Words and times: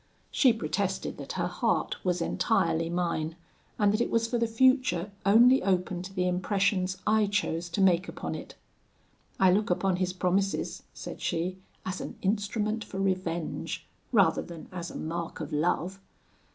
"She 0.31 0.51
protested 0.51 1.17
that 1.19 1.33
her 1.33 1.45
heart 1.45 2.03
was 2.03 2.23
entirely 2.23 2.89
mine, 2.89 3.35
and 3.77 3.93
that 3.93 4.01
it 4.01 4.09
was 4.09 4.25
for 4.27 4.39
the 4.39 4.47
future 4.47 5.11
only 5.27 5.61
open 5.61 6.01
to 6.01 6.11
the 6.11 6.27
impressions 6.27 6.97
I 7.05 7.27
chose 7.27 7.69
to 7.69 7.81
make 7.81 8.07
upon 8.09 8.33
it. 8.33 8.55
'I 9.39 9.51
look 9.51 9.69
upon 9.69 9.97
his 9.97 10.11
promises,' 10.11 10.81
said 10.91 11.21
she, 11.21 11.59
'as 11.85 12.01
an 12.01 12.15
instrument 12.23 12.83
for 12.83 12.99
revenge, 12.99 13.85
rather 14.11 14.41
than 14.41 14.69
as 14.71 14.89
a 14.89 14.97
mark 14.97 15.39
of 15.39 15.53
love.' 15.53 15.99